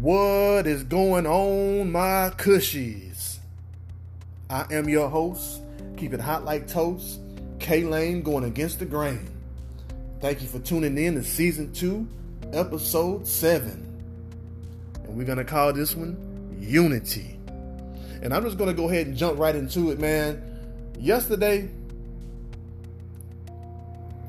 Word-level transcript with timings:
What 0.00 0.66
is 0.66 0.82
going 0.82 1.26
on, 1.26 1.92
my 1.92 2.32
cushies? 2.38 3.36
I 4.48 4.64
am 4.72 4.88
your 4.88 5.10
host, 5.10 5.60
keep 5.98 6.14
it 6.14 6.20
hot 6.20 6.42
like 6.42 6.66
toast, 6.66 7.20
K 7.58 7.84
Lane 7.84 8.22
going 8.22 8.44
against 8.44 8.78
the 8.78 8.86
grain. 8.86 9.28
Thank 10.22 10.40
you 10.40 10.48
for 10.48 10.58
tuning 10.58 10.96
in 10.96 11.16
to 11.16 11.22
season 11.22 11.74
two, 11.74 12.08
episode 12.54 13.26
seven. 13.26 14.02
And 15.04 15.18
we're 15.18 15.26
gonna 15.26 15.44
call 15.44 15.70
this 15.74 15.94
one 15.94 16.56
Unity. 16.58 17.38
And 18.22 18.32
I'm 18.32 18.42
just 18.42 18.56
gonna 18.56 18.72
go 18.72 18.88
ahead 18.88 19.06
and 19.06 19.14
jump 19.14 19.38
right 19.38 19.54
into 19.54 19.90
it, 19.90 20.00
man. 20.00 20.42
Yesterday, 20.98 21.68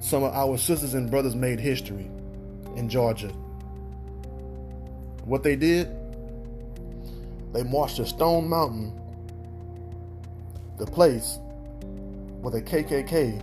some 0.01 0.23
of 0.23 0.33
our 0.33 0.57
sisters 0.57 0.95
and 0.95 1.09
brothers 1.09 1.33
made 1.33 1.61
history 1.61 2.11
in 2.75 2.89
Georgia. 2.89 3.31
What 5.31 5.43
they 5.43 5.55
did, 5.55 5.87
they 7.53 7.63
marched 7.63 7.95
to 7.95 8.05
Stone 8.05 8.49
Mountain, 8.49 8.91
the 10.77 10.85
place 10.85 11.39
where 12.41 12.51
the 12.51 12.61
KKK 12.61 13.41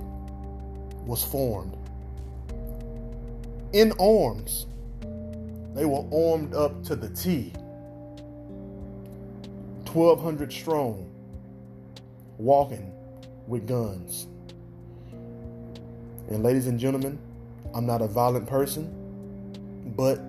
was 1.07 1.25
formed. 1.25 1.79
In 3.73 3.93
arms, 3.99 4.67
they 5.75 5.87
were 5.87 6.05
armed 6.13 6.53
up 6.53 6.85
to 6.85 6.95
the 6.95 7.09
T. 7.09 7.55
1,200 9.91 10.53
strong, 10.53 11.11
walking 12.37 12.93
with 13.47 13.67
guns. 13.67 14.27
And 16.29 16.43
ladies 16.43 16.67
and 16.67 16.79
gentlemen, 16.79 17.19
I'm 17.75 17.87
not 17.87 18.03
a 18.03 18.07
violent 18.07 18.47
person, 18.47 18.93
but 19.97 20.21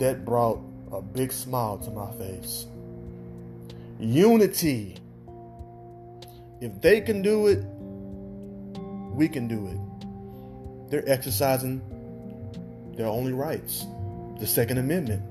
that 0.00 0.24
brought 0.24 0.67
a 0.92 1.02
big 1.02 1.32
smile 1.32 1.78
to 1.78 1.90
my 1.90 2.10
face. 2.12 2.66
Unity. 3.98 4.96
If 6.60 6.80
they 6.80 7.00
can 7.00 7.22
do 7.22 7.46
it, 7.46 7.64
we 9.14 9.28
can 9.28 9.48
do 9.48 9.66
it. 9.66 10.90
They're 10.90 11.08
exercising 11.08 11.82
their 12.96 13.06
only 13.06 13.32
rights, 13.32 13.86
the 14.40 14.46
Second 14.46 14.78
Amendment. 14.78 15.22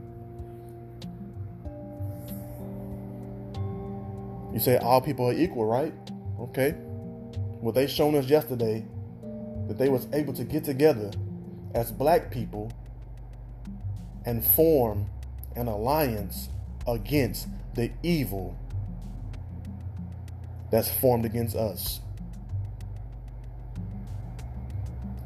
You 4.53 4.59
say 4.59 4.77
all 4.77 5.01
people 5.01 5.27
are 5.27 5.33
equal, 5.33 5.65
right? 5.65 5.93
Okay. 6.39 6.75
Well, 7.61 7.73
they 7.73 7.87
shown 7.87 8.15
us 8.15 8.25
yesterday 8.25 8.85
that 9.67 9.77
they 9.77 9.89
was 9.89 10.07
able 10.13 10.33
to 10.33 10.43
get 10.43 10.63
together 10.63 11.11
as 11.73 11.91
black 11.91 12.31
people 12.31 12.71
and 14.25 14.43
form 14.43 15.05
an 15.57 15.67
alliance 15.67 16.49
against 16.87 17.47
the 17.75 17.91
evil 18.03 18.57
that's 20.71 20.89
formed 20.89 21.25
against 21.25 21.55
us. 21.55 21.99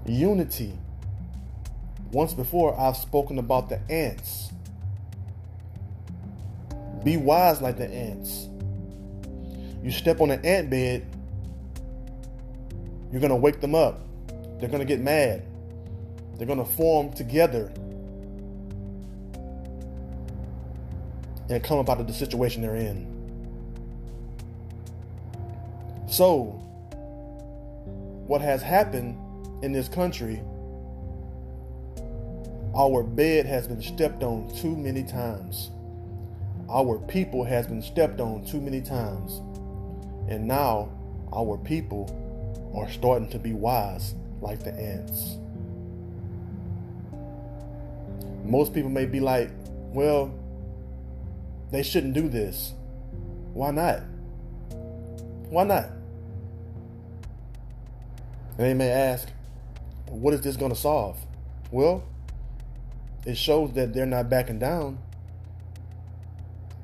Unity. 0.06 0.74
Once 2.12 2.34
before, 2.34 2.78
I've 2.80 2.98
spoken 2.98 3.40
about 3.40 3.70
the 3.70 3.80
ants. 3.90 4.52
Be 7.04 7.18
wise 7.18 7.62
like 7.62 7.78
the 7.78 7.88
ants. 7.88 8.48
You 9.84 9.92
step 9.92 10.22
on 10.22 10.30
an 10.30 10.46
ant 10.46 10.70
bed, 10.70 11.06
you're 13.12 13.22
going 13.22 13.30
to 13.32 13.36
wake 13.36 13.62
them 13.62 13.76
up. 13.76 14.02
They're 14.60 14.70
going 14.70 14.80
to 14.80 14.86
get 14.86 15.00
mad. 15.00 15.44
They're 16.38 16.48
going 16.48 16.60
to 16.60 16.72
form 16.74 17.12
together 17.14 17.72
and 21.52 21.64
come 21.64 21.80
up 21.80 21.90
out 21.90 22.00
of 22.00 22.08
the 22.08 22.14
situation 22.14 22.62
they're 22.62 22.76
in. 22.76 23.06
So, 26.10 26.44
what 28.28 28.42
has 28.42 28.62
happened 28.62 29.18
in 29.64 29.72
this 29.72 29.88
country, 29.88 30.42
our 32.76 33.04
bed 33.04 33.46
has 33.46 33.68
been 33.68 33.82
stepped 33.82 34.24
on 34.24 34.54
too 34.56 34.76
many 34.76 35.04
times. 35.04 35.70
Our 36.70 37.00
people 37.00 37.44
has 37.44 37.68
been 37.68 37.82
stepped 37.82 38.20
on 38.20 38.46
too 38.46 38.62
many 38.62 38.82
times. 38.82 39.42
And 40.30 40.48
now 40.48 40.90
our 41.34 41.58
people 41.58 42.18
are 42.74 42.90
starting 42.90 43.30
to 43.30 43.40
be 43.40 43.54
wise 43.54 44.16
like 44.42 44.64
the 44.64 44.72
ants. 44.74 45.38
Most 48.46 48.74
people 48.74 48.90
may 48.90 49.06
be 49.06 49.20
like, 49.20 49.50
well, 49.94 50.34
they 51.72 51.84
shouldn't 51.84 52.14
do 52.14 52.28
this. 52.28 52.74
Why 53.54 53.72
not? 53.72 54.02
Why 55.50 55.64
not? 55.64 55.90
And 58.58 58.68
they 58.68 58.74
may 58.74 58.90
ask, 58.90 59.28
what 60.08 60.34
is 60.34 60.42
this 60.42 60.58
going 60.58 60.72
to 60.72 60.78
solve? 60.78 61.18
Well, 61.72 62.04
it 63.26 63.38
shows 63.38 63.74
that 63.74 63.94
they're 63.94 64.06
not 64.06 64.30
backing 64.30 64.60
down. 64.60 65.00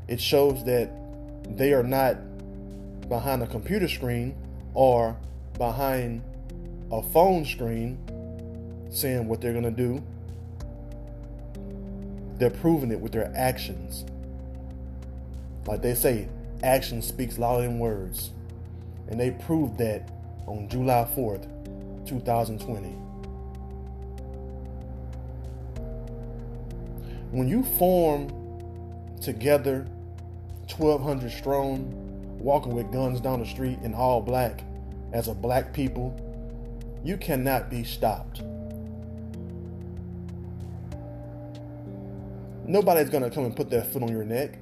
It 0.07 0.21
shows 0.21 0.63
that 0.65 0.89
they 1.57 1.73
are 1.73 1.83
not 1.83 2.17
behind 3.09 3.43
a 3.43 3.47
computer 3.47 3.87
screen 3.87 4.35
or 4.73 5.17
behind 5.57 6.23
a 6.91 7.01
phone 7.01 7.45
screen 7.45 7.97
saying 8.89 9.27
what 9.27 9.41
they're 9.41 9.53
going 9.53 9.63
to 9.63 9.71
do. 9.71 10.03
They're 12.37 12.49
proving 12.49 12.91
it 12.91 12.99
with 12.99 13.11
their 13.11 13.31
actions. 13.35 14.05
Like 15.67 15.81
they 15.81 15.93
say, 15.93 16.29
action 16.63 17.01
speaks 17.01 17.37
louder 17.37 17.63
than 17.63 17.77
words. 17.77 18.31
And 19.09 19.19
they 19.19 19.31
proved 19.31 19.77
that 19.79 20.09
on 20.47 20.69
July 20.69 21.07
4th, 21.15 21.45
2020. 22.07 22.89
When 27.31 27.49
you 27.49 27.63
form 27.77 28.29
together 29.21 29.85
1,200 30.69 31.31
strong, 31.31 31.93
walking 32.39 32.73
with 32.73 32.91
guns 32.91 33.19
down 33.19 33.41
the 33.41 33.45
street 33.45 33.79
in 33.83 33.93
all 33.93 34.21
black 34.21 34.63
as 35.11 35.27
a 35.27 35.33
black 35.33 35.73
people, 35.73 36.15
you 37.03 37.17
cannot 37.17 37.69
be 37.69 37.83
stopped. 37.83 38.41
Nobody's 42.65 43.09
gonna 43.09 43.29
come 43.29 43.45
and 43.45 43.55
put 43.55 43.69
their 43.69 43.83
foot 43.83 44.03
on 44.03 44.09
your 44.09 44.25
neck. 44.25 44.59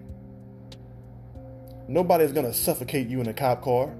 Nobody's 1.87 2.31
gonna 2.31 2.53
suffocate 2.53 3.07
you 3.07 3.21
in 3.21 3.27
a 3.27 3.33
cop 3.33 3.61
car. 3.61 3.93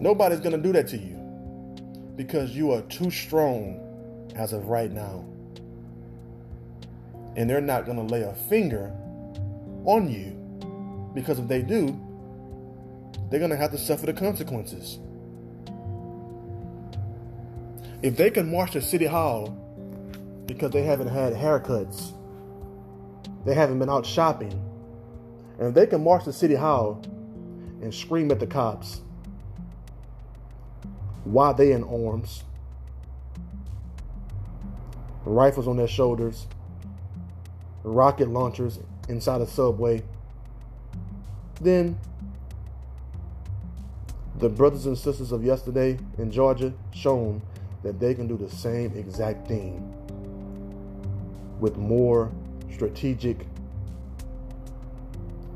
Nobody's 0.00 0.40
gonna 0.40 0.58
do 0.58 0.72
that 0.72 0.88
to 0.88 0.96
you 0.96 1.16
because 2.16 2.54
you 2.54 2.72
are 2.72 2.82
too 2.82 3.10
strong 3.10 3.80
as 4.36 4.52
of 4.52 4.66
right 4.66 4.92
now. 4.92 5.24
And 7.36 7.50
they're 7.50 7.60
not 7.60 7.84
gonna 7.84 8.04
lay 8.04 8.22
a 8.22 8.34
finger 8.48 8.92
on 9.84 10.10
you 10.10 10.32
because 11.14 11.38
if 11.38 11.48
they 11.48 11.62
do, 11.62 12.00
they're 13.30 13.40
gonna 13.40 13.56
have 13.56 13.72
to 13.72 13.78
suffer 13.78 14.06
the 14.06 14.12
consequences. 14.12 14.98
If 18.02 18.16
they 18.16 18.30
can 18.30 18.50
march 18.50 18.72
to 18.72 18.82
City 18.82 19.06
Hall 19.06 19.48
because 20.46 20.70
they 20.70 20.82
haven't 20.82 21.08
had 21.08 21.32
haircuts 21.32 22.12
they 23.46 23.54
haven't 23.54 23.78
been 23.78 23.88
out 23.88 24.04
shopping. 24.04 24.52
And 25.58 25.68
if 25.68 25.74
they 25.74 25.86
can 25.86 26.02
march 26.02 26.24
to 26.24 26.32
City 26.32 26.56
Hall 26.56 27.00
and 27.80 27.94
scream 27.94 28.30
at 28.30 28.40
the 28.40 28.46
cops 28.46 29.00
while 31.24 31.54
they 31.54 31.72
in 31.72 31.84
arms, 31.84 32.42
rifles 35.24 35.66
on 35.68 35.76
their 35.76 35.88
shoulders, 35.88 36.46
rocket 37.84 38.28
launchers 38.28 38.80
inside 39.08 39.40
a 39.40 39.46
subway. 39.46 40.02
Then 41.60 41.98
the 44.38 44.48
brothers 44.48 44.86
and 44.86 44.98
sisters 44.98 45.32
of 45.32 45.44
yesterday 45.44 45.98
in 46.18 46.30
Georgia 46.30 46.74
shown 46.92 47.40
that 47.82 48.00
they 48.00 48.12
can 48.12 48.26
do 48.26 48.36
the 48.36 48.50
same 48.50 48.92
exact 48.96 49.46
thing 49.46 49.92
with 51.60 51.76
more 51.76 52.30
strategic 52.72 53.46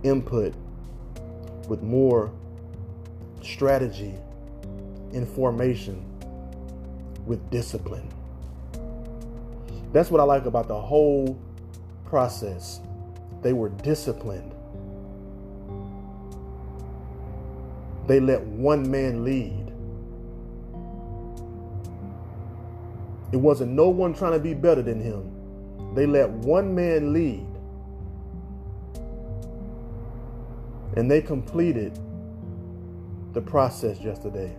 input 0.02 0.54
with 1.68 1.82
more 1.82 2.32
strategy, 3.42 4.14
information, 5.12 6.04
with 7.26 7.50
discipline. 7.50 8.08
That's 9.92 10.10
what 10.10 10.20
I 10.20 10.24
like 10.24 10.46
about 10.46 10.68
the 10.68 10.80
whole 10.80 11.40
process. 12.06 12.80
They 13.42 13.52
were 13.52 13.68
disciplined. 13.68 14.54
They 18.06 18.20
let 18.20 18.40
one 18.42 18.90
man 18.90 19.24
lead. 19.24 19.72
It 23.32 23.36
wasn't 23.36 23.72
no 23.72 23.88
one 23.88 24.12
trying 24.12 24.32
to 24.32 24.40
be 24.40 24.54
better 24.54 24.82
than 24.82 25.00
him. 25.00 25.39
They 25.94 26.06
let 26.06 26.31
one 26.31 26.75
man 26.75 27.12
lead. 27.12 27.46
And 30.96 31.10
they 31.10 31.20
completed 31.20 31.98
the 33.32 33.40
process 33.40 33.98
yesterday. 34.00 34.56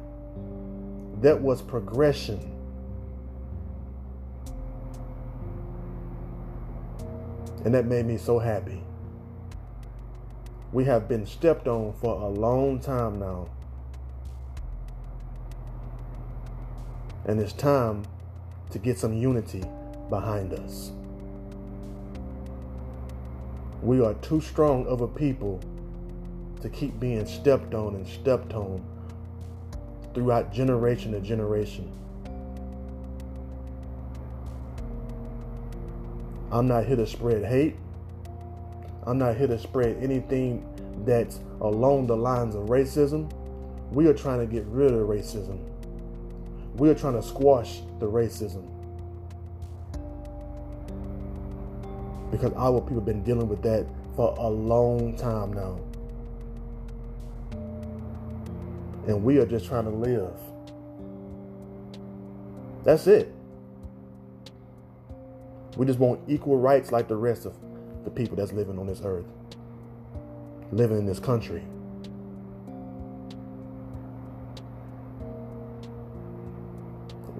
That 1.21 1.39
was 1.39 1.61
progression. 1.61 2.39
And 7.63 7.73
that 7.73 7.85
made 7.85 8.05
me 8.05 8.17
so 8.17 8.39
happy. 8.39 8.81
We 10.71 10.85
have 10.85 11.07
been 11.07 11.25
stepped 11.25 11.67
on 11.67 11.93
for 11.93 12.21
a 12.21 12.27
long 12.27 12.79
time 12.79 13.19
now. 13.19 13.49
And 17.25 17.39
it's 17.39 17.53
time 17.53 18.03
to 18.71 18.79
get 18.79 18.97
some 18.97 19.13
unity 19.13 19.63
behind 20.09 20.53
us. 20.53 20.91
We 23.81 23.99
are 23.99 24.13
too 24.15 24.41
strong 24.41 24.85
of 24.85 25.01
a 25.01 25.07
people 25.07 25.59
to 26.61 26.69
keep 26.69 26.99
being 26.99 27.25
stepped 27.25 27.73
on 27.73 27.95
and 27.95 28.07
stepped 28.07 28.53
on 28.53 28.83
throughout 30.13 30.53
generation 30.53 31.13
to 31.13 31.19
generation. 31.19 31.91
I'm 36.51 36.67
not 36.67 36.85
here 36.85 36.97
to 36.97 37.07
spread 37.07 37.43
hate. 37.43 37.75
I'm 39.07 39.17
not 39.17 39.37
here 39.37 39.47
to 39.47 39.57
spread 39.57 39.97
anything 40.03 40.67
that's 41.05 41.39
along 41.61 42.07
the 42.07 42.15
lines 42.15 42.53
of 42.53 42.67
racism. 42.67 43.31
We 43.91 44.05
are 44.07 44.13
trying 44.13 44.39
to 44.39 44.45
get 44.45 44.65
rid 44.65 44.93
of 44.93 45.07
racism. 45.07 45.59
We 46.75 46.89
are 46.89 46.95
trying 46.95 47.13
to 47.13 47.23
squash 47.23 47.81
the 47.99 48.05
racism. 48.05 48.80
Because 52.41 52.57
our 52.57 52.81
people 52.81 52.95
have 52.95 53.05
been 53.05 53.23
dealing 53.23 53.47
with 53.47 53.61
that 53.61 53.85
for 54.15 54.33
a 54.39 54.49
long 54.49 55.15
time 55.15 55.53
now. 55.53 55.79
And 59.05 59.23
we 59.23 59.37
are 59.37 59.45
just 59.45 59.67
trying 59.67 59.83
to 59.83 59.91
live. 59.91 60.33
That's 62.83 63.05
it. 63.05 63.31
We 65.77 65.85
just 65.85 65.99
want 65.99 66.19
equal 66.27 66.57
rights 66.57 66.91
like 66.91 67.07
the 67.07 67.15
rest 67.15 67.45
of 67.45 67.53
the 68.05 68.09
people 68.09 68.35
that's 68.35 68.53
living 68.53 68.79
on 68.79 68.87
this 68.87 69.01
earth, 69.05 69.27
living 70.71 70.97
in 70.97 71.05
this 71.05 71.19
country. 71.19 71.61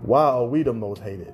Why 0.04 0.25
are 0.25 0.45
we 0.45 0.62
the 0.62 0.74
most 0.74 1.01
hated? 1.01 1.33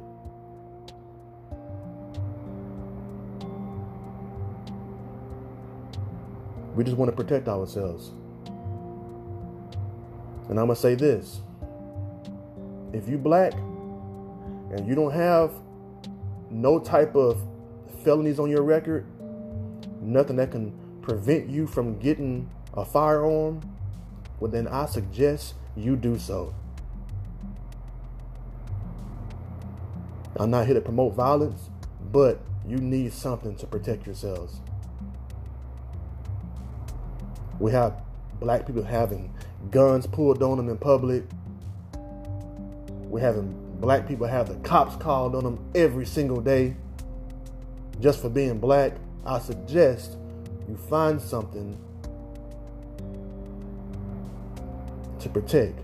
We 6.78 6.84
just 6.84 6.96
want 6.96 7.10
to 7.10 7.16
protect 7.16 7.48
ourselves. 7.48 8.12
And 10.48 10.60
I'm 10.60 10.68
going 10.68 10.76
to 10.76 10.76
say 10.76 10.94
this 10.94 11.42
if 12.94 13.10
you 13.10 13.18
black 13.18 13.54
and 13.54 14.88
you 14.88 14.94
don't 14.94 15.12
have 15.12 15.52
no 16.52 16.78
type 16.78 17.16
of 17.16 17.42
felonies 18.04 18.38
on 18.38 18.52
your 18.52 18.62
record, 18.62 19.08
nothing 20.02 20.36
that 20.36 20.52
can 20.52 20.72
prevent 21.02 21.50
you 21.50 21.66
from 21.66 21.98
getting 21.98 22.48
a 22.76 22.86
firearm, 22.86 23.60
well, 24.40 24.52
then 24.52 24.68
I 24.68 24.86
suggest 24.86 25.56
you 25.76 25.96
do 25.96 26.20
so. 26.20 26.54
I'm 30.36 30.52
not 30.52 30.68
here 30.68 30.76
to 30.76 30.82
promote 30.82 31.16
violence, 31.16 31.72
but 32.12 32.40
you 32.68 32.78
need 32.78 33.14
something 33.14 33.56
to 33.56 33.66
protect 33.66 34.06
yourselves. 34.06 34.60
We 37.60 37.72
have 37.72 38.02
black 38.40 38.66
people 38.66 38.84
having 38.84 39.34
guns 39.72 40.06
pulled 40.08 40.44
on 40.44 40.58
them 40.58 40.70
in 40.70 40.78
public. 40.78 41.24
We're 43.04 43.22
having 43.22 43.56
black 43.80 44.08
people 44.08 44.28
have 44.28 44.50
the 44.50 44.56
cops 44.68 44.96
called 44.96 45.36
on 45.36 45.44
them 45.44 45.72
every 45.76 46.06
single 46.06 46.42
day 46.42 46.76
just 48.00 48.22
for 48.22 48.30
being 48.30 48.60
black. 48.60 48.94
I 49.26 49.40
suggest 49.40 50.18
you 50.68 50.76
find 50.76 51.22
something 51.22 51.78
to 55.20 55.30
protect 55.30 55.80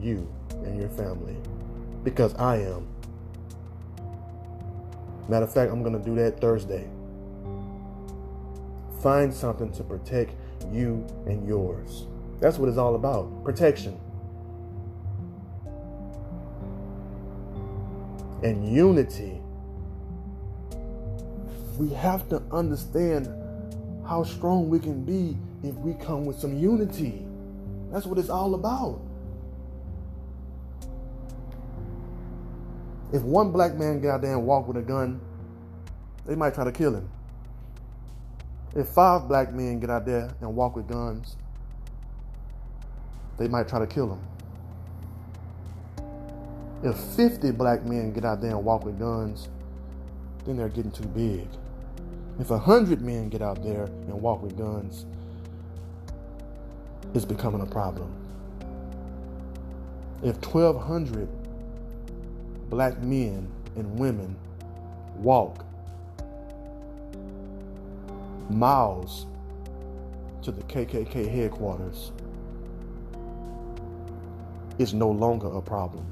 you 0.00 0.28
and 0.64 0.78
your 0.78 0.88
family 0.90 1.36
because 2.02 2.34
I 2.34 2.56
am. 2.56 2.86
Matter 5.28 5.44
of 5.44 5.52
fact, 5.52 5.70
I'm 5.70 5.82
going 5.82 5.98
to 5.98 6.04
do 6.04 6.14
that 6.16 6.40
Thursday. 6.40 6.88
Find 9.02 9.32
something 9.32 9.70
to 9.72 9.84
protect 9.84 10.34
you 10.72 11.06
and 11.26 11.46
yours. 11.46 12.06
That's 12.40 12.58
what 12.58 12.68
it's 12.68 12.78
all 12.78 12.94
about 12.94 13.44
protection. 13.44 13.98
And 18.42 18.72
unity. 18.72 19.40
We 21.76 21.90
have 21.90 22.28
to 22.28 22.42
understand 22.52 23.26
how 24.06 24.24
strong 24.24 24.68
we 24.68 24.78
can 24.78 25.04
be 25.04 25.36
if 25.66 25.74
we 25.76 25.94
come 25.94 26.24
with 26.24 26.38
some 26.38 26.56
unity. 26.58 27.26
That's 27.90 28.06
what 28.06 28.18
it's 28.18 28.30
all 28.30 28.54
about. 28.54 29.00
If 33.12 33.22
one 33.22 33.52
black 33.52 33.74
man 33.74 34.00
get 34.00 34.10
out 34.10 34.22
there 34.22 34.32
and 34.32 34.46
walk 34.46 34.68
with 34.68 34.76
a 34.76 34.82
gun, 34.82 35.20
they 36.26 36.34
might 36.34 36.54
try 36.54 36.64
to 36.64 36.72
kill 36.72 36.94
him. 36.94 37.10
If 38.74 38.88
five 38.88 39.28
black 39.28 39.52
men 39.52 39.80
get 39.80 39.90
out 39.90 40.04
there 40.04 40.30
and 40.40 40.54
walk 40.54 40.76
with 40.76 40.88
guns, 40.88 41.36
they 43.38 43.48
might 43.48 43.68
try 43.68 43.78
to 43.78 43.86
kill 43.86 44.08
them. 44.08 44.20
If 46.82 46.96
50 46.96 47.52
black 47.52 47.84
men 47.84 48.12
get 48.12 48.24
out 48.24 48.40
there 48.40 48.50
and 48.50 48.64
walk 48.64 48.84
with 48.84 48.98
guns, 48.98 49.48
then 50.44 50.56
they're 50.56 50.68
getting 50.68 50.92
too 50.92 51.06
big. 51.08 51.48
If 52.38 52.50
100 52.50 53.00
men 53.00 53.28
get 53.28 53.42
out 53.42 53.62
there 53.64 53.84
and 53.84 54.12
walk 54.22 54.42
with 54.42 54.56
guns, 54.56 55.06
it's 57.14 57.24
becoming 57.24 57.62
a 57.62 57.66
problem. 57.66 58.14
If 60.22 60.36
1,200 60.44 61.28
black 62.70 63.00
men 63.02 63.50
and 63.76 63.98
women 63.98 64.36
walk 65.16 65.64
miles 68.50 69.26
to 70.42 70.52
the 70.52 70.62
KKK 70.62 71.30
headquarters, 71.30 72.12
is 74.78 74.94
no 74.94 75.10
longer 75.10 75.48
a 75.48 75.60
problem. 75.60 76.06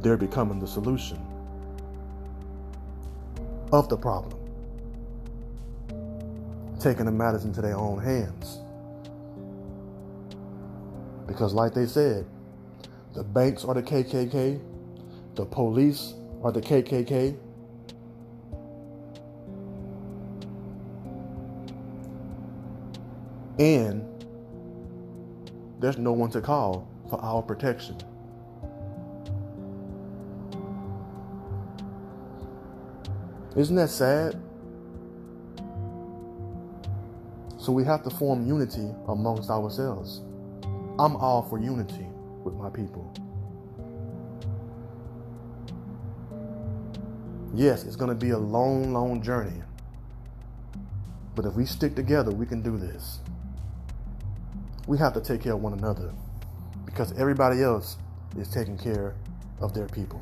They're 0.00 0.16
becoming 0.16 0.58
the 0.58 0.66
solution 0.66 1.18
of 3.72 3.88
the 3.88 3.96
problem. 3.96 4.38
Taking 6.80 7.04
the 7.04 7.12
matters 7.12 7.44
into 7.44 7.60
their 7.60 7.76
own 7.76 8.02
hands. 8.02 8.58
Because, 11.26 11.52
like 11.52 11.74
they 11.74 11.86
said, 11.86 12.26
the 13.14 13.22
banks 13.22 13.64
are 13.64 13.74
the 13.74 13.82
KKK, 13.82 14.60
the 15.34 15.44
police 15.44 16.14
are 16.42 16.50
the 16.50 16.60
KKK. 16.60 17.36
And 23.60 24.06
there's 25.80 25.98
no 25.98 26.12
one 26.12 26.30
to 26.30 26.40
call 26.40 26.88
for 27.10 27.20
our 27.20 27.42
protection. 27.42 27.98
Isn't 33.54 33.76
that 33.76 33.90
sad? 33.90 34.40
So 37.58 37.70
we 37.70 37.84
have 37.84 38.02
to 38.04 38.10
form 38.10 38.46
unity 38.46 38.88
amongst 39.08 39.50
ourselves. 39.50 40.22
I'm 40.98 41.14
all 41.16 41.42
for 41.42 41.58
unity 41.58 42.06
with 42.42 42.54
my 42.54 42.70
people. 42.70 43.12
Yes, 47.54 47.84
it's 47.84 47.96
going 47.96 48.08
to 48.08 48.14
be 48.14 48.30
a 48.30 48.38
long, 48.38 48.94
long 48.94 49.20
journey. 49.20 49.62
But 51.34 51.44
if 51.44 51.52
we 51.54 51.66
stick 51.66 51.94
together, 51.94 52.30
we 52.30 52.46
can 52.46 52.62
do 52.62 52.78
this 52.78 53.18
we 54.86 54.98
have 54.98 55.12
to 55.14 55.20
take 55.20 55.42
care 55.42 55.52
of 55.52 55.62
one 55.62 55.72
another 55.72 56.12
because 56.84 57.12
everybody 57.18 57.62
else 57.62 57.96
is 58.38 58.48
taking 58.48 58.76
care 58.76 59.14
of 59.60 59.74
their 59.74 59.86
people. 59.86 60.20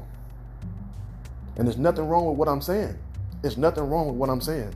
And 1.56 1.66
there's 1.66 1.78
nothing 1.78 2.06
wrong 2.06 2.26
with 2.26 2.36
what 2.36 2.48
I'm 2.48 2.60
saying. 2.60 2.96
There's 3.42 3.56
nothing 3.56 3.84
wrong 3.84 4.06
with 4.06 4.16
what 4.16 4.30
I'm 4.30 4.40
saying. 4.40 4.74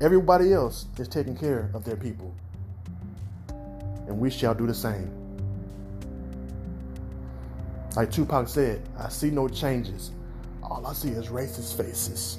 Everybody 0.00 0.52
else 0.52 0.86
is 0.98 1.08
taking 1.08 1.36
care 1.36 1.70
of 1.74 1.84
their 1.84 1.96
people. 1.96 2.34
And 4.06 4.18
we 4.18 4.30
shall 4.30 4.54
do 4.54 4.66
the 4.66 4.74
same. 4.74 5.10
Like 7.96 8.10
Tupac 8.10 8.48
said, 8.48 8.82
I 8.98 9.08
see 9.08 9.30
no 9.30 9.48
changes. 9.48 10.10
all 10.62 10.86
I 10.86 10.92
see 10.92 11.10
is 11.10 11.28
racist 11.28 11.76
faces. 11.76 12.38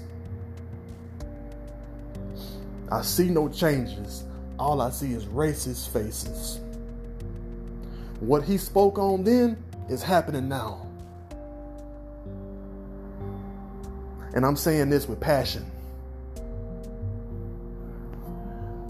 I 2.91 3.01
see 3.01 3.29
no 3.29 3.49
changes. 3.49 4.23
All 4.59 4.81
I 4.81 4.89
see 4.89 5.13
is 5.13 5.25
racist 5.25 5.89
faces. 5.89 6.59
What 8.19 8.43
he 8.43 8.57
spoke 8.57 8.97
on 8.97 9.23
then 9.23 9.61
is 9.89 10.01
happening 10.01 10.47
now. 10.47 10.87
And 14.33 14.45
I'm 14.45 14.55
saying 14.55 14.89
this 14.89 15.07
with 15.07 15.19
passion. 15.19 15.65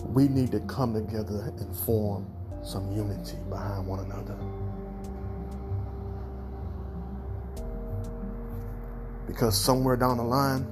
We 0.08 0.28
need 0.28 0.52
to 0.52 0.60
come 0.62 0.94
together 0.94 1.54
and 1.58 1.76
form 1.76 2.26
some 2.64 2.92
unity 2.96 3.38
behind 3.50 3.86
one 3.86 4.00
another. 4.00 4.38
Because 9.28 9.56
somewhere 9.58 9.98
down 9.98 10.18
the 10.18 10.24
line, 10.24 10.66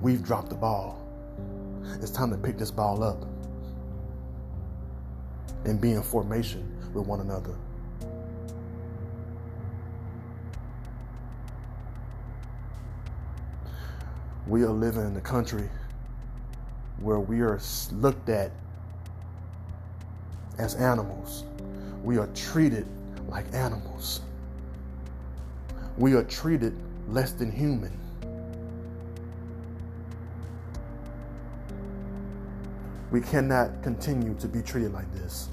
we've 0.00 0.22
dropped 0.22 0.50
the 0.50 0.56
ball. 0.56 1.02
It's 2.00 2.10
time 2.10 2.30
to 2.30 2.36
pick 2.36 2.58
this 2.58 2.70
ball 2.70 3.02
up 3.02 3.24
and 5.64 5.80
be 5.80 5.92
in 5.92 6.02
formation 6.02 6.75
with 6.96 7.06
one 7.06 7.20
another. 7.20 7.54
We 14.46 14.62
are 14.62 14.70
living 14.70 15.06
in 15.06 15.16
a 15.16 15.20
country 15.20 15.68
where 17.00 17.20
we 17.20 17.40
are 17.40 17.60
looked 17.92 18.28
at 18.28 18.52
as 20.58 20.74
animals. 20.76 21.44
We 22.02 22.16
are 22.16 22.28
treated 22.28 22.86
like 23.28 23.44
animals. 23.52 24.20
We 25.98 26.14
are 26.14 26.24
treated 26.24 26.74
less 27.08 27.32
than 27.32 27.50
human. 27.50 27.92
We 33.10 33.20
cannot 33.20 33.82
continue 33.82 34.34
to 34.34 34.48
be 34.48 34.62
treated 34.62 34.92
like 34.92 35.12
this. 35.12 35.48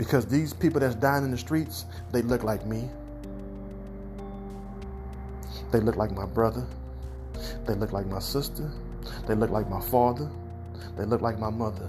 Because 0.00 0.24
these 0.24 0.54
people 0.54 0.80
that's 0.80 0.94
dying 0.94 1.24
in 1.24 1.30
the 1.30 1.36
streets, 1.36 1.84
they 2.10 2.22
look 2.22 2.42
like 2.42 2.64
me. 2.64 2.88
They 5.72 5.80
look 5.80 5.96
like 5.96 6.10
my 6.10 6.24
brother. 6.24 6.66
They 7.66 7.74
look 7.74 7.92
like 7.92 8.06
my 8.06 8.18
sister. 8.18 8.72
They 9.28 9.34
look 9.34 9.50
like 9.50 9.68
my 9.68 9.82
father. 9.82 10.30
They 10.96 11.04
look 11.04 11.20
like 11.20 11.38
my 11.38 11.50
mother. 11.50 11.86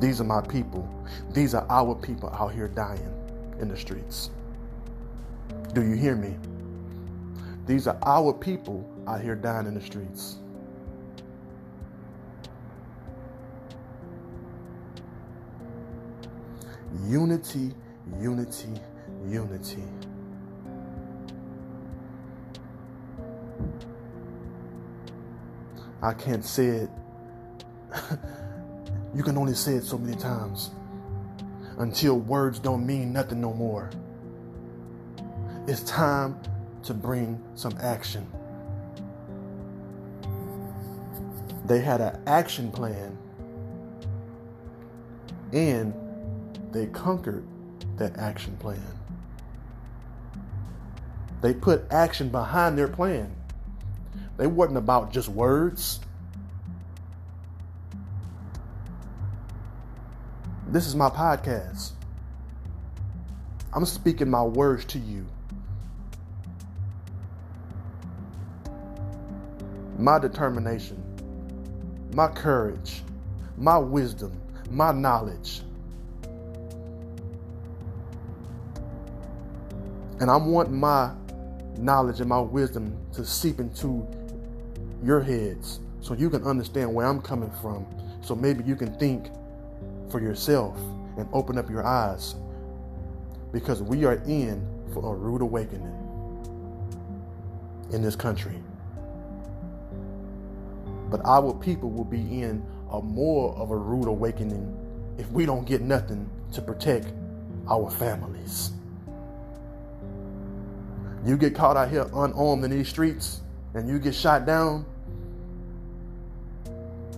These 0.00 0.22
are 0.22 0.24
my 0.24 0.40
people. 0.40 0.88
These 1.34 1.52
are 1.52 1.66
our 1.68 1.96
people 1.96 2.30
out 2.30 2.54
here 2.54 2.68
dying 2.68 3.12
in 3.60 3.68
the 3.68 3.76
streets. 3.76 4.30
Do 5.74 5.82
you 5.82 5.96
hear 5.96 6.16
me? 6.16 6.34
These 7.66 7.88
are 7.88 7.98
our 8.06 8.32
people 8.32 8.88
out 9.06 9.20
here 9.20 9.34
dying 9.34 9.66
in 9.66 9.74
the 9.74 9.82
streets. 9.82 10.36
Unity, 17.06 17.72
unity, 18.20 18.80
unity. 19.26 19.82
I 26.02 26.12
can't 26.14 26.44
say 26.44 26.66
it. 26.66 26.90
you 29.14 29.22
can 29.22 29.36
only 29.38 29.54
say 29.54 29.74
it 29.74 29.84
so 29.84 29.96
many 29.98 30.16
times 30.16 30.70
until 31.78 32.18
words 32.18 32.58
don't 32.58 32.86
mean 32.86 33.12
nothing 33.12 33.40
no 33.40 33.52
more. 33.52 33.90
It's 35.66 35.82
time 35.82 36.38
to 36.82 36.94
bring 36.94 37.40
some 37.54 37.74
action. 37.80 38.26
They 41.66 41.80
had 41.80 42.00
an 42.00 42.20
action 42.26 42.72
plan 42.72 43.16
and 45.52 45.94
they 46.72 46.86
conquered 46.86 47.46
that 47.98 48.16
action 48.16 48.56
plan. 48.56 48.80
They 51.42 51.52
put 51.52 51.84
action 51.90 52.30
behind 52.30 52.78
their 52.78 52.88
plan. 52.88 53.34
They 54.38 54.46
wasn't 54.46 54.78
about 54.78 55.12
just 55.12 55.28
words. 55.28 56.00
This 60.68 60.86
is 60.86 60.94
my 60.94 61.10
podcast. 61.10 61.90
I'm 63.74 63.84
speaking 63.84 64.30
my 64.30 64.42
words 64.42 64.84
to 64.86 64.98
you. 64.98 65.26
My 69.98 70.18
determination, 70.18 71.02
my 72.14 72.28
courage, 72.28 73.02
my 73.58 73.76
wisdom, 73.76 74.32
my 74.70 74.92
knowledge. 74.92 75.62
And 80.22 80.30
I'm 80.30 80.52
wanting 80.52 80.78
my 80.78 81.10
knowledge 81.76 82.20
and 82.20 82.28
my 82.28 82.38
wisdom 82.38 82.96
to 83.14 83.26
seep 83.26 83.58
into 83.58 84.06
your 85.02 85.20
heads 85.20 85.80
so 86.00 86.14
you 86.14 86.30
can 86.30 86.44
understand 86.44 86.94
where 86.94 87.08
I'm 87.08 87.20
coming 87.20 87.50
from. 87.60 87.84
So 88.20 88.36
maybe 88.36 88.62
you 88.62 88.76
can 88.76 88.96
think 89.00 89.32
for 90.12 90.20
yourself 90.20 90.78
and 91.18 91.28
open 91.32 91.58
up 91.58 91.68
your 91.68 91.84
eyes 91.84 92.36
because 93.52 93.82
we 93.82 94.04
are 94.04 94.22
in 94.28 94.64
for 94.94 95.12
a 95.12 95.16
rude 95.16 95.42
awakening 95.42 95.92
in 97.90 98.00
this 98.00 98.14
country. 98.14 98.62
But 101.10 101.20
our 101.24 101.52
people 101.52 101.90
will 101.90 102.04
be 102.04 102.42
in 102.42 102.64
a 102.92 103.02
more 103.02 103.56
of 103.56 103.72
a 103.72 103.76
rude 103.76 104.06
awakening 104.06 104.72
if 105.18 105.28
we 105.32 105.46
don't 105.46 105.66
get 105.66 105.80
nothing 105.80 106.30
to 106.52 106.62
protect 106.62 107.08
our 107.68 107.90
families. 107.90 108.70
You 111.24 111.36
get 111.36 111.54
caught 111.54 111.76
out 111.76 111.88
here 111.88 112.08
unarmed 112.12 112.64
in 112.64 112.70
these 112.70 112.88
streets 112.88 113.42
and 113.74 113.88
you 113.88 113.98
get 113.98 114.14
shot 114.14 114.44
down, 114.44 114.84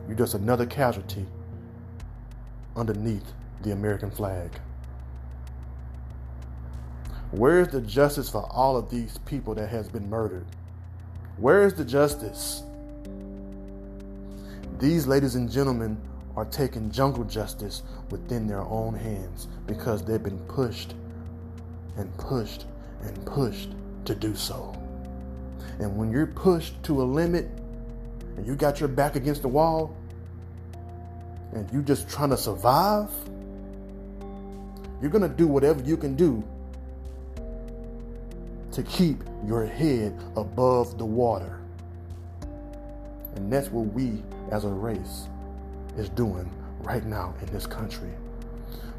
you're 0.07 0.17
just 0.17 0.35
another 0.35 0.67
casualty 0.67 1.25
underneath 2.77 3.33
the 3.63 3.73
American 3.73 4.11
flag. 4.11 4.51
Where 7.31 7.61
is 7.61 7.69
the 7.69 7.81
justice 7.81 8.29
for 8.29 8.47
all 8.53 8.77
of 8.77 8.91
these 8.91 9.19
people 9.25 9.55
that 9.55 9.69
has 9.69 9.89
been 9.89 10.09
murdered? 10.11 10.47
Where 11.39 11.63
is 11.63 11.75
the 11.75 11.85
justice? 11.85 12.63
These 14.79 15.07
ladies 15.07 15.35
and 15.35 15.51
gentlemen 15.51 15.99
are 16.37 16.45
taking 16.45 16.91
jungle 16.91 17.25
justice 17.25 17.83
within 18.11 18.47
their 18.47 18.61
own 18.61 18.95
hands 18.95 19.49
because 19.67 20.05
they've 20.05 20.23
been 20.23 20.39
pushed 20.41 20.95
and 21.97 22.15
pushed 22.19 22.67
and 23.03 23.25
pushed 23.25 23.71
to 24.07 24.15
do 24.15 24.35
so. 24.35 24.75
And 25.79 25.97
when 25.97 26.11
you're 26.11 26.27
pushed 26.27 26.83
to 26.85 27.03
a 27.03 27.05
limit 27.05 27.47
and 28.37 28.47
you 28.47 28.55
got 28.55 28.81
your 28.81 28.89
back 28.89 29.17
against 29.17 29.43
the 29.43 29.49
wall 29.49 29.97
and 31.53 31.71
you 31.73 31.83
just 31.83 32.09
trying 32.09 32.31
to 32.31 32.37
survive, 32.37 33.11
you're 35.01 35.11
going 35.11 35.29
to 35.29 35.37
do 35.37 35.47
whatever 35.47 35.83
you 35.83 35.97
can 35.97 36.15
do 36.15 36.43
to 38.73 38.83
keep 38.83 39.23
your 39.47 39.67
head 39.67 40.19
above 40.37 40.99
the 40.99 41.05
water. 41.05 41.61
And 43.37 43.53
that's 43.53 43.69
what 43.69 43.87
we 43.93 44.23
as 44.51 44.65
a 44.65 44.69
race 44.69 45.29
is 45.97 46.09
doing 46.09 46.51
right 46.81 47.05
now 47.05 47.35
in 47.41 47.47
this 47.53 47.67
country. 47.67 48.11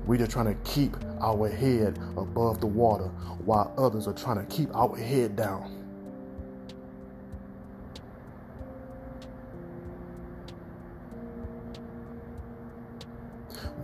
We're 0.06 0.18
just 0.18 0.32
trying 0.32 0.46
to 0.46 0.70
keep 0.70 0.96
our 1.20 1.50
head 1.50 1.98
above 2.16 2.62
the 2.62 2.68
water 2.68 3.06
while 3.44 3.74
others 3.78 4.08
are 4.08 4.14
trying 4.14 4.38
to 4.38 4.56
keep 4.56 4.74
our 4.76 4.96
head 4.96 5.36
down. 5.36 5.72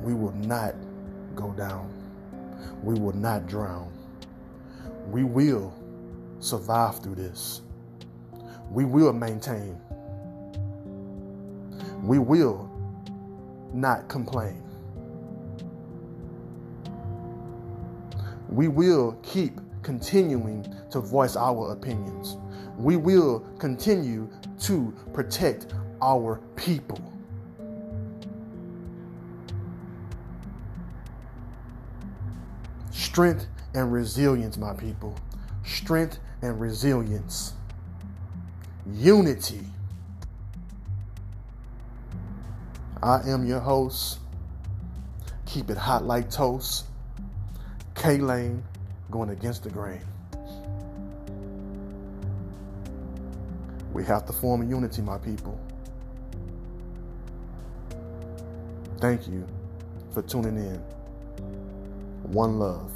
We 0.03 0.13
will 0.13 0.33
not 0.33 0.75
go 1.35 1.53
down. 1.53 1.91
We 2.83 2.99
will 2.99 3.15
not 3.15 3.47
drown. 3.47 3.91
We 5.07 5.23
will 5.23 5.73
survive 6.39 7.01
through 7.01 7.15
this. 7.15 7.61
We 8.69 8.85
will 8.85 9.13
maintain. 9.13 9.79
We 12.03 12.19
will 12.19 12.69
not 13.73 14.07
complain. 14.07 14.63
We 18.51 18.67
will 18.67 19.17
keep 19.23 19.59
continuing 19.81 20.75
to 20.91 20.99
voice 20.99 21.35
our 21.35 21.71
opinions. 21.71 22.37
We 22.77 22.97
will 22.97 23.39
continue 23.57 24.29
to 24.61 24.93
protect 25.13 25.73
our 26.01 26.41
people. 26.55 26.99
Strength 32.91 33.47
and 33.73 33.91
resilience, 33.91 34.57
my 34.57 34.73
people. 34.73 35.17
Strength 35.65 36.19
and 36.41 36.59
resilience. 36.59 37.53
Unity. 38.93 39.61
I 43.01 43.21
am 43.27 43.45
your 43.45 43.59
host. 43.59 44.19
Keep 45.45 45.69
it 45.69 45.77
hot 45.77 46.05
like 46.05 46.29
toast. 46.29 46.85
K 48.01 48.17
Lane 48.17 48.63
going 49.11 49.29
against 49.29 49.61
the 49.61 49.69
grain. 49.69 50.01
We 53.93 54.03
have 54.05 54.25
to 54.25 54.33
form 54.33 54.67
unity, 54.67 55.03
my 55.03 55.19
people. 55.19 55.59
Thank 58.99 59.27
you 59.27 59.45
for 60.11 60.23
tuning 60.23 60.57
in. 60.57 60.77
One 62.23 62.57
love. 62.57 62.91